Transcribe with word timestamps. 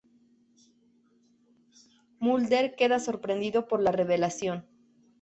Mulder 2.17 2.75
queda 2.75 2.97
sorprendido 2.99 3.67
por 3.67 3.83
la 3.83 3.91
revelación. 3.91 4.65